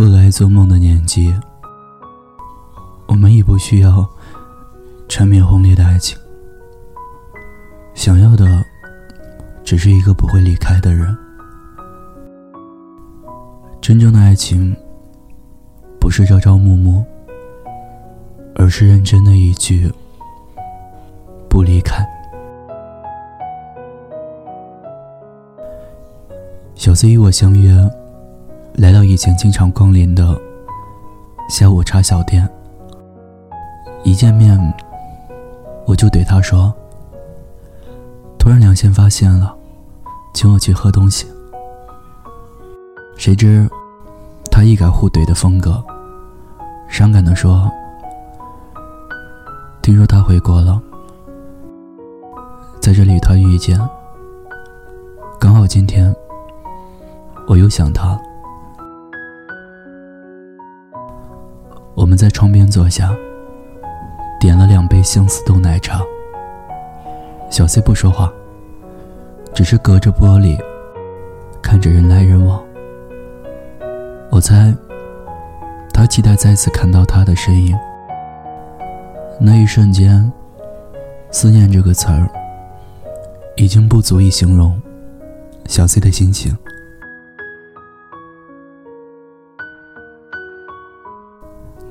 [0.00, 1.30] 过了爱做梦的年纪，
[3.06, 4.08] 我们已不需要
[5.10, 6.18] 缠绵轰烈的爱情，
[7.92, 8.64] 想要的
[9.62, 11.14] 只是一个不会离开的人。
[13.82, 14.74] 真正的爱情，
[16.00, 17.04] 不是朝朝暮暮，
[18.54, 19.92] 而是认真的一句
[21.46, 22.02] “不离开”。
[26.74, 27.70] 小 C 与我相约。
[28.80, 30.34] 来到以前经常光临的
[31.50, 32.48] 下午茶小店，
[34.04, 34.58] 一见面
[35.86, 36.72] 我就对他说
[38.40, 39.54] ：“突然良心发现了，
[40.32, 41.26] 请我去喝东西。”
[43.18, 43.68] 谁知
[44.50, 45.84] 他一改互怼的风格，
[46.88, 47.70] 伤感的说
[49.82, 50.80] ：“听说他回国了，
[52.80, 53.78] 在这里他遇见，
[55.38, 56.16] 刚好今天
[57.46, 58.18] 我又想他
[62.10, 63.16] 我们在窗边坐下，
[64.40, 66.02] 点了两杯相思豆奶茶。
[67.48, 68.32] 小 C 不说话，
[69.54, 70.58] 只是隔着玻璃
[71.62, 72.60] 看着人来人往。
[74.28, 74.74] 我猜，
[75.94, 77.78] 他期待再次看到他的身影。
[79.38, 80.32] 那一瞬间，
[81.30, 82.28] 思念这个词儿
[83.54, 84.82] 已经不足以形容
[85.68, 86.58] 小 C 的心情。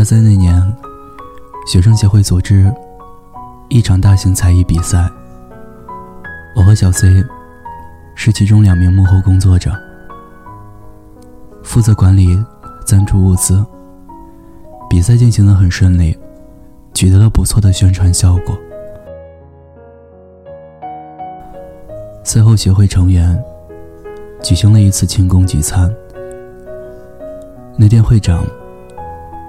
[0.00, 0.56] 大三那年，
[1.66, 2.74] 学生协会组织
[3.68, 5.06] 一场大型才艺比赛。
[6.56, 7.22] 我和小 C
[8.14, 9.70] 是其中两名幕后工作者，
[11.62, 12.42] 负责管理
[12.86, 13.62] 赞助物资。
[14.88, 16.18] 比赛进行的很顺利，
[16.94, 18.58] 取得了不错的宣传效果。
[22.24, 23.38] 赛后，协会成员
[24.42, 25.94] 举行了一次庆功聚餐。
[27.76, 28.42] 那天，会长。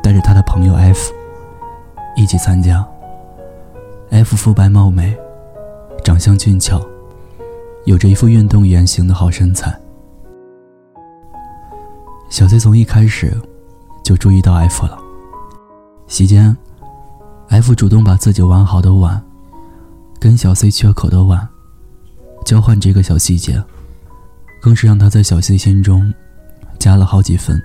[0.01, 1.12] 带着他的朋友 F
[2.16, 2.85] 一起参加。
[4.09, 5.17] F 肤白貌美，
[6.03, 6.81] 长相俊俏，
[7.85, 9.73] 有着一副运动员型的好身材。
[12.29, 13.34] 小 C 从一开始
[14.03, 14.97] 就注意到 F 了。
[16.07, 16.56] 席间
[17.47, 19.22] ，F 主动把自己玩好的碗
[20.19, 21.47] 跟小 C 缺口的碗
[22.45, 23.63] 交换，这个小细节
[24.62, 26.13] 更是让他在小 C 心中
[26.78, 27.62] 加了好几分。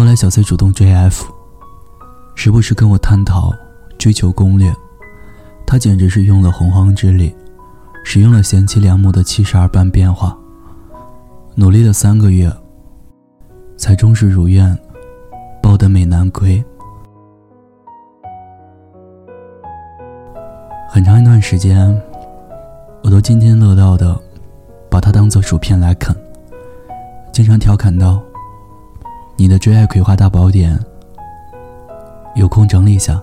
[0.00, 1.30] 后来，小 C 主动追 F，
[2.34, 3.52] 时不时跟我探讨
[3.98, 4.74] 追求攻略。
[5.66, 7.36] 他简直是用了洪荒之力，
[8.02, 10.34] 使用了贤妻良母的七十二般变化，
[11.54, 12.50] 努力了三个月，
[13.76, 14.74] 才终是如愿
[15.62, 16.64] 抱得美男归。
[20.88, 21.94] 很长一段时间，
[23.02, 24.18] 我都津津乐道的
[24.90, 26.16] 把他当做薯片来啃，
[27.34, 28.18] 经常调侃道。
[29.40, 30.78] 你的追爱葵花大宝典，
[32.34, 33.18] 有空整理一下，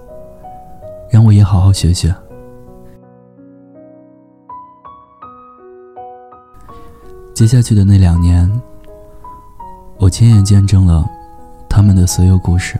[1.11, 2.11] 让我也好好学学。
[7.35, 8.51] 接下去的那两年，
[9.99, 11.07] 我亲眼见证了
[11.69, 12.79] 他们的所有故事。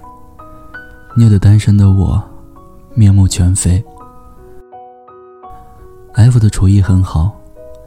[1.15, 2.19] 虐得单身的我，
[2.95, 3.85] 面目全非。
[6.13, 7.31] F 的厨艺很好，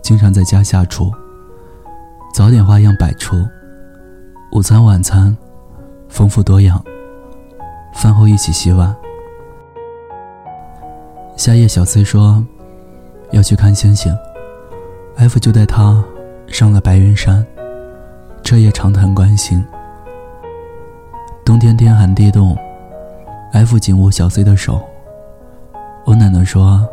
[0.01, 1.13] 经常在家下厨，
[2.33, 3.45] 早点花样百出。
[4.53, 5.37] 午餐、晚餐，
[6.09, 6.83] 丰富多样。
[7.95, 8.95] 饭后一起洗碗。
[11.37, 12.45] 夏夜，小 C 说
[13.31, 14.13] 要去看星星
[15.17, 16.03] ，F 就带他
[16.49, 17.47] 上了白云山，
[18.43, 19.65] 彻夜长谈观星。
[21.45, 22.57] 冬天天寒地冻
[23.53, 24.81] ，F 紧握小 C 的手，
[26.05, 26.85] 我奶奶说：“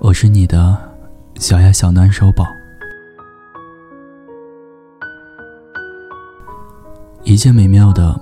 [0.00, 0.76] 我是你的
[1.38, 2.46] 小呀小暖手宝。”
[7.26, 8.18] 一切美妙的，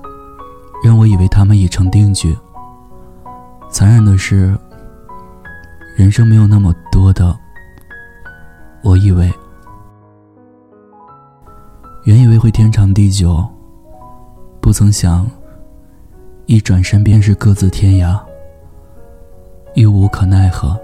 [0.83, 2.35] 让我以为他们已成定局。
[3.71, 4.59] 残忍的是，
[5.95, 7.37] 人生没有那么多的。
[8.83, 9.31] 我以为，
[12.05, 13.47] 原以为会天长地久，
[14.59, 15.31] 不曾想，
[16.47, 18.19] 一转身便是各自天涯，
[19.75, 20.75] 又无可奈何。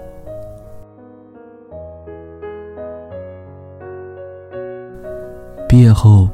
[5.67, 6.29] 毕业后。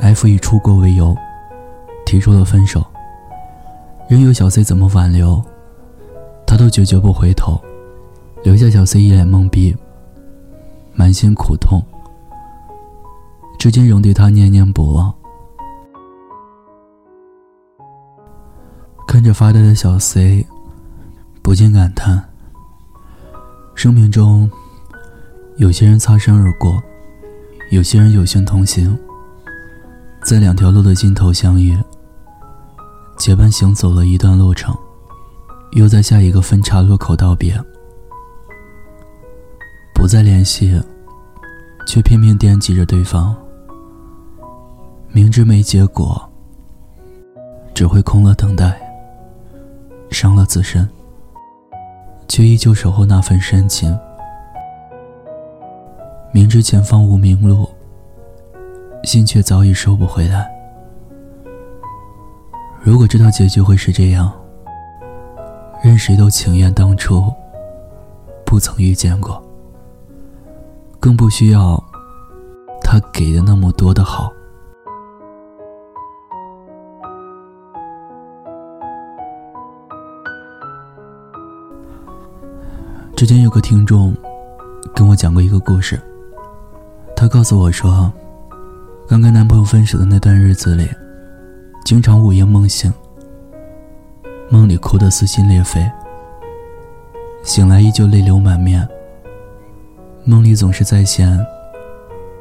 [0.00, 1.16] F 以出国为由，
[2.04, 2.84] 提出了分手。
[4.08, 5.42] 任由小 C 怎么挽留，
[6.46, 7.60] 他都决绝不回头，
[8.42, 9.74] 留下小 C 一脸懵逼，
[10.92, 11.82] 满心苦痛，
[13.58, 15.12] 至今仍对他念念不忘。
[19.06, 20.44] 看着发呆的小 C，
[21.42, 22.22] 不禁感叹：
[23.74, 24.50] 生命中，
[25.56, 26.82] 有些人擦身而过，
[27.70, 28.98] 有些人有幸同行，
[30.24, 31.76] 在两条路的尽头相遇，
[33.18, 34.74] 结伴行走了一段路程，
[35.72, 37.60] 又在下一个分岔路口道别，
[39.94, 40.80] 不再联系，
[41.86, 43.34] 却拼命惦记着对方。
[45.10, 46.22] 明知没结果，
[47.74, 48.80] 只会空了等待，
[50.10, 50.88] 伤了自身，
[52.28, 53.98] 却依旧守候那份深情。
[56.32, 57.68] 明知前方无明路，
[59.04, 60.48] 心却早已收不回来。
[62.80, 64.32] 如果知道结局会是这样，
[65.82, 67.32] 任谁都情愿当初
[68.46, 69.42] 不曾遇见过，
[71.00, 71.82] 更不需要
[72.80, 74.32] 他给的那么多的好。
[83.16, 84.12] 之前有个听众
[84.94, 86.00] 跟我讲过一个故事。
[87.14, 88.12] 他告诉我说，
[89.12, 90.88] 刚跟男朋友分手的那段日子里，
[91.84, 92.90] 经常午夜梦醒，
[94.48, 95.86] 梦里哭得撕心裂肺，
[97.42, 98.88] 醒来依旧泪流满面。
[100.24, 101.38] 梦里总是再现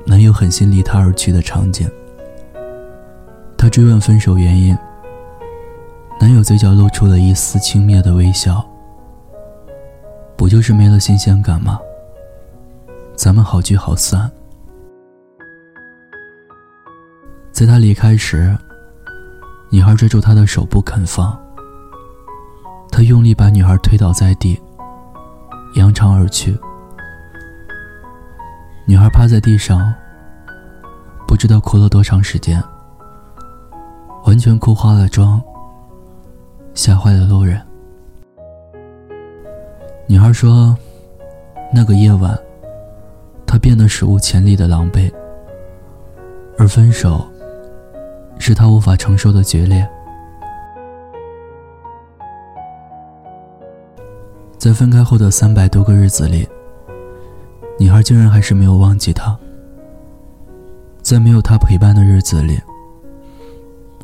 [0.05, 1.91] 男友狠心离她而去的场景。
[3.57, 4.73] 她追问分手原因，
[6.21, 8.65] 男友嘴角露出了一丝轻蔑的微笑
[10.37, 11.77] ：“不就是没了新鲜感吗？
[13.17, 14.31] 咱们好聚好散。”
[17.61, 18.57] 在他离开时，
[19.69, 21.39] 女孩追住他的手不肯放。
[22.89, 24.59] 他用力把女孩推倒在地，
[25.75, 26.57] 扬长而去。
[28.87, 29.93] 女孩趴在地上，
[31.27, 32.59] 不知道哭了多长时间，
[34.25, 35.39] 完全哭花了妆，
[36.73, 37.61] 吓坏了路人。
[40.07, 40.75] 女孩说
[41.71, 42.35] ：“那个夜晚，
[43.45, 45.13] 她变得史无前例的狼狈，
[46.57, 47.23] 而分手。”
[48.41, 49.87] 是他无法承受的决裂。
[54.57, 56.47] 在分开后的三百多个日子里，
[57.77, 59.37] 女孩竟然还是没有忘记他。
[61.03, 62.59] 在没有他陪伴的日子里，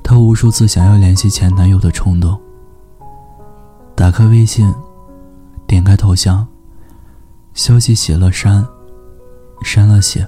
[0.04, 2.40] 她无数次想要联系前男友的冲动。
[3.96, 4.72] 打开微信，
[5.66, 6.48] 点开头像，
[7.56, 8.64] 消息写了删，
[9.64, 10.28] 删了写，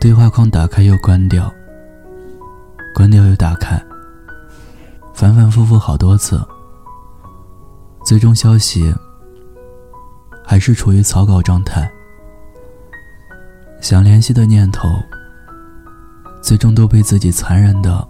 [0.00, 1.52] 对话框打开又关掉。
[2.94, 3.76] 关掉又打开，
[5.12, 6.40] 反反复复好多次，
[8.04, 8.94] 最终消息
[10.44, 11.90] 还是处于草稿状态。
[13.80, 14.88] 想联系的念头，
[16.40, 18.06] 最终都被自己残忍的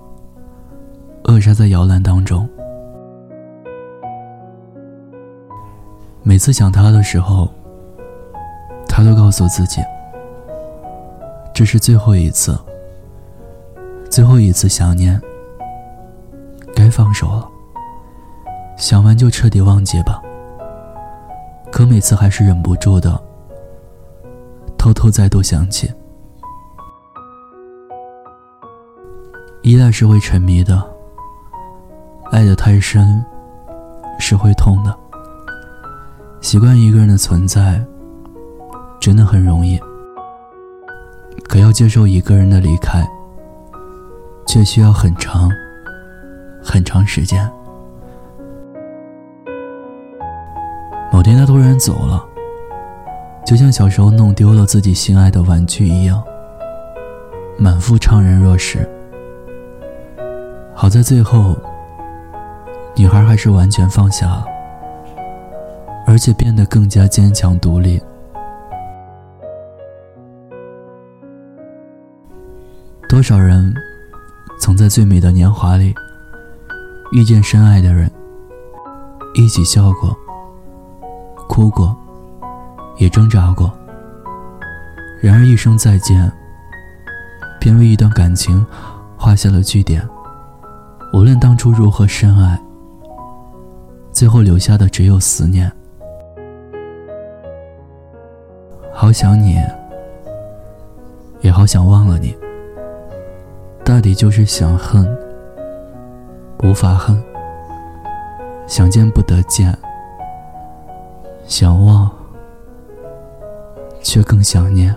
[1.24, 2.48] 扼杀在摇篮当中。
[6.22, 7.50] 每次想他的时候，
[8.86, 9.80] 他都告诉自己，
[11.54, 12.54] 这是最后一次。
[14.14, 15.20] 最后一次想念，
[16.72, 17.48] 该放手了。
[18.76, 20.22] 想完就彻底忘记吧。
[21.72, 23.20] 可每次还是忍不住的，
[24.78, 25.92] 偷偷再度想起。
[29.62, 30.80] 依赖是会沉迷的，
[32.30, 33.20] 爱的太深
[34.20, 34.96] 是会痛的。
[36.40, 37.84] 习惯一个人的存在，
[39.00, 39.76] 真的很容易。
[41.48, 43.04] 可要接受一个人的离开。
[44.46, 45.50] 却需要很长、
[46.62, 47.50] 很长时间。
[51.12, 52.24] 某天，他突然走了，
[53.46, 56.22] 就像小时候弄丢了自己心爱的玩具一样，
[57.56, 58.88] 满腹怅然若失。
[60.74, 61.56] 好在最后，
[62.96, 64.44] 女孩还是完全放下了，
[66.06, 68.02] 而且变得更加坚强独立。
[73.08, 73.72] 多少人？
[74.58, 75.94] 曾在最美的年华里
[77.12, 78.10] 遇见深爱的人，
[79.34, 80.16] 一起笑过、
[81.48, 81.94] 哭过，
[82.96, 83.70] 也挣扎过。
[85.20, 86.30] 然而一声再见，
[87.60, 88.64] 便为一段感情
[89.16, 90.06] 画下了句点。
[91.12, 92.60] 无论当初如何深爱，
[94.12, 95.70] 最后留下的只有思念。
[98.92, 99.58] 好想你，
[101.40, 102.34] 也好想忘了你。
[103.84, 105.06] 大抵就是想恨，
[106.62, 107.14] 无法恨；
[108.66, 109.76] 想见不得见，
[111.46, 112.10] 想忘，
[114.02, 114.96] 却更想念。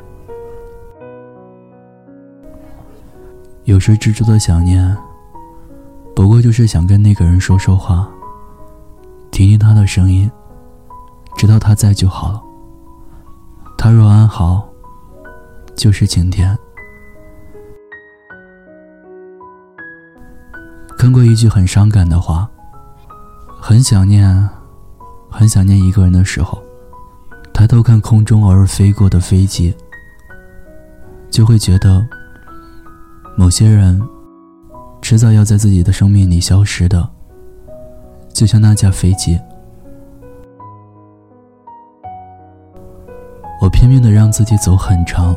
[3.66, 4.98] 有时执着的想念，
[6.16, 8.10] 不过就是想跟那个人说说话，
[9.32, 10.32] 听听他的声音，
[11.36, 12.42] 知道他在就好了。
[13.78, 14.66] 他若安好，
[15.76, 16.58] 就是晴天。
[20.98, 22.50] 看过一句很伤感的话，
[23.62, 24.50] 很想念，
[25.30, 26.62] 很想念一个人的时候，
[27.54, 29.74] 抬头看空中偶尔飞过的飞机，
[31.30, 32.04] 就会觉得，
[33.38, 34.02] 某些人，
[35.00, 37.08] 迟早要在自己的生命里消失的，
[38.34, 39.40] 就像那架飞机。
[43.62, 45.36] 我拼命的让自己走很长、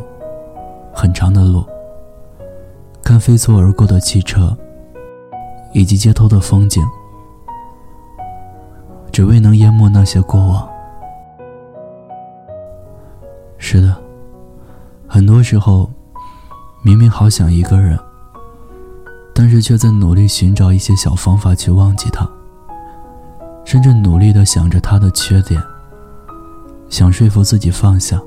[0.93, 1.65] 很长的路，
[3.03, 4.57] 看飞速而过的汽车，
[5.73, 6.85] 以及街头的风景，
[9.13, 10.69] 只为能淹没那些过往。
[13.59, 13.97] 是的，
[15.07, 15.91] 很多时候，
[16.83, 17.99] 明明好想一个人，
[19.35, 22.29] 但是却在努力寻找一些小方法去忘记他，
[23.65, 25.63] 甚至努力的想着他的缺点。
[26.89, 28.21] 想说服自己放下，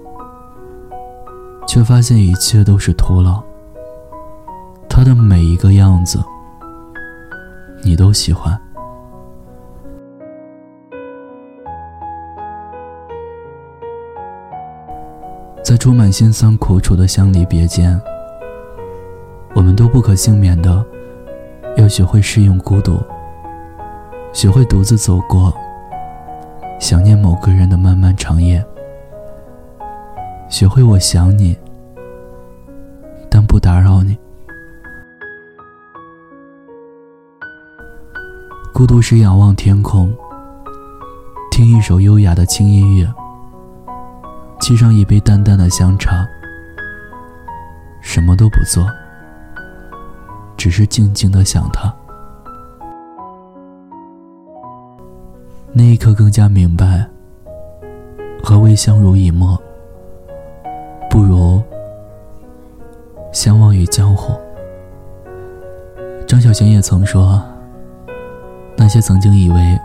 [1.68, 3.44] 却发现一切都是徒劳。
[4.88, 6.24] 他的每一个样子，
[7.84, 8.60] 你都喜欢。
[15.64, 18.00] 在充满辛酸苦楚的相离别间，
[19.56, 20.86] 我们都不可幸免的
[21.78, 23.02] 要学会适应孤独，
[24.34, 25.54] 学会独自走过。
[26.80, 28.64] 想念某个人的漫漫长夜，
[30.50, 31.58] 学会我想你，
[33.30, 34.18] 但不打扰你。
[38.74, 40.12] 孤独时仰望天空，
[41.52, 43.08] 听一首优雅的轻音乐，
[44.60, 46.28] 沏上一杯淡淡的香茶，
[48.02, 48.84] 什么都不做，
[50.58, 51.94] 只是静静的想他。
[55.72, 57.08] 那一刻更加明白，
[58.44, 59.56] 何为相濡以沫，
[61.12, 61.62] 不如
[63.32, 64.34] 相忘于江湖。
[66.28, 67.40] 张小娴也曾说，
[68.78, 69.80] 那些曾经以为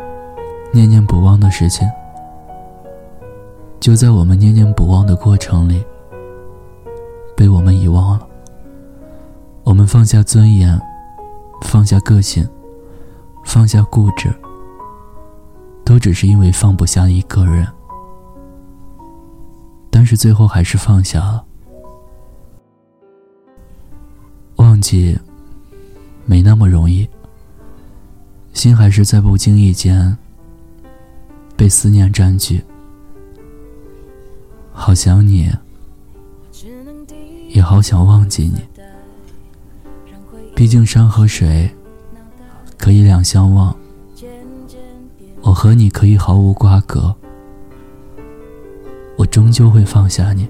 [0.72, 1.88] 念念不忘的事情，
[3.80, 5.84] 就在我们念念不忘的过程里，
[7.36, 8.26] 被我们遗忘了。
[9.64, 10.80] 我们放下尊严，
[11.62, 12.48] 放下个性，
[13.44, 14.32] 放下固执。
[15.84, 17.66] 都只是因为放不下一个人，
[19.90, 21.42] 但是最后还是放下了。
[24.56, 25.18] 忘记
[26.26, 27.08] 没那么容易，
[28.58, 30.18] 心还是在不经意间
[31.56, 32.60] 被思念占据。
[34.72, 35.48] 好想你，
[37.50, 38.60] 也好想忘记你。
[40.56, 41.70] 毕竟山和水
[42.76, 43.76] 可以两相望。
[45.40, 47.14] 我和你可以毫无瓜葛，
[49.16, 50.48] 我终究会放下你。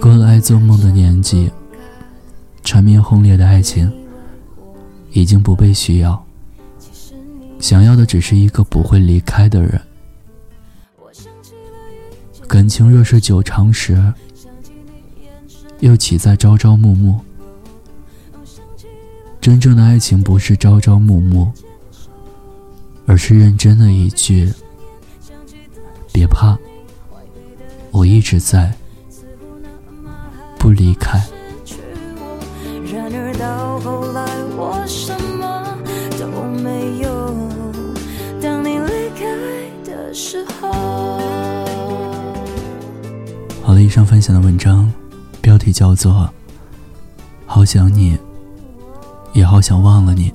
[0.00, 1.50] 过了爱做梦的年纪，
[2.68, 3.90] 缠绵轰烈的爱情
[5.12, 6.22] 已经不被需要，
[7.58, 9.80] 想要的只是一个不会离开的人。
[12.46, 14.12] 感情若是久长时，
[15.80, 17.18] 又岂在朝朝暮暮？
[19.40, 21.50] 真正的爱情不是朝朝暮暮，
[23.06, 24.52] 而是认真的一句
[26.12, 26.58] ：“别怕，
[27.92, 28.70] 我一直在，
[30.58, 31.18] 不离开。”
[43.88, 44.92] 以上分享的文章
[45.40, 46.12] 标题叫做
[47.46, 48.14] 《好想你》。
[49.32, 50.30] 也好想忘了你。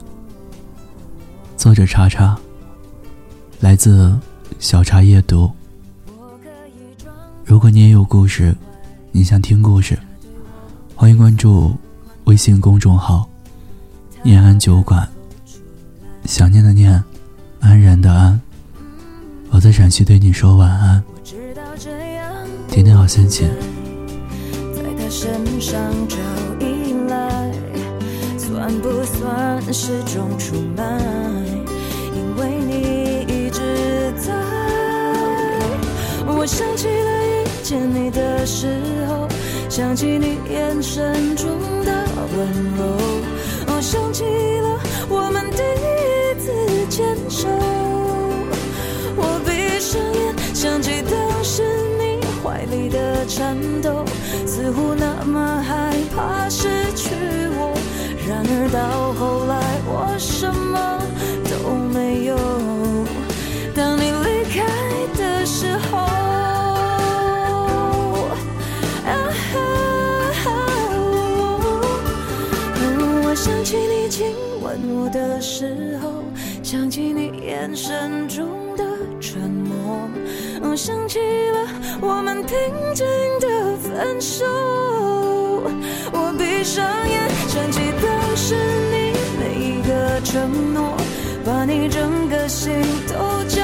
[1.55, 2.35] 作者叉叉，
[3.59, 4.17] 来自
[4.57, 5.51] 小茶夜读。
[7.45, 8.57] 如果你也有故事，
[9.11, 9.99] 你想听故事，
[10.95, 11.75] 欢迎关注
[12.23, 13.29] 微信公众号
[14.25, 15.07] “念安酒馆”。
[16.25, 17.03] 想念的念，
[17.59, 18.41] 安然的安。
[19.51, 21.03] 我在陕西对你说晚安，
[22.73, 23.47] 天天好心情。
[28.35, 30.83] 算不算是种出卖？
[32.15, 32.71] 因为你
[33.31, 34.33] 一直在。
[36.25, 38.65] 我想起了遇见你的时
[39.07, 39.27] 候，
[39.69, 41.47] 想起你眼神中
[41.85, 41.91] 的
[42.35, 42.97] 温柔，
[43.67, 46.02] 我想起了我们第一
[53.35, 54.05] 颤抖，
[54.45, 57.15] 似乎那么害怕失去
[57.57, 57.73] 我，
[58.29, 61.01] 然而到后来我什么
[61.49, 62.37] 都没有。
[63.73, 64.61] 当你离开
[65.17, 65.97] 的时候，
[69.07, 69.11] 啊
[69.51, 69.55] 哈，
[73.25, 76.23] 我想起你亲吻我的时候，
[76.61, 78.62] 想起你眼神中。
[80.75, 81.67] 想起了
[82.01, 82.57] 我们平
[82.93, 83.05] 静
[83.39, 84.45] 的分手。
[86.11, 88.55] 我闭上眼，想起当时
[88.91, 90.97] 你每一个承诺，
[91.45, 92.73] 把你整个心
[93.07, 93.61] 都交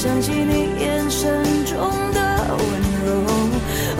[0.00, 1.76] 想起你眼神中
[2.12, 2.58] 的温
[3.04, 3.08] 柔，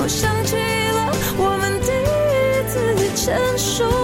[0.00, 2.76] 我想起了我们第一次
[3.16, 3.97] 牵手。